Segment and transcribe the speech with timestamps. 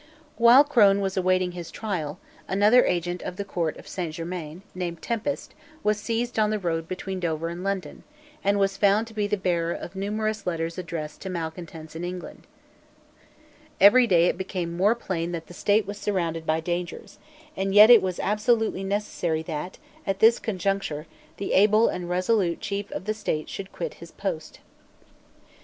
[0.37, 2.17] While Crone was awaiting his trial,
[2.47, 6.87] another agent of the Court of Saint Germains, named Tempest, was seized on the road
[6.87, 8.03] between Dover and London,
[8.43, 12.47] and was found to be the bearer of numerous letters addressed to malecontents in England,
[13.79, 17.19] Every day it became more plain that the State was surrounded by dangers:
[17.55, 19.77] and yet it was absolutely necessary that,
[20.07, 21.05] at this conjuncture,
[21.37, 24.61] the able and resolute Chief of the State should quit his post.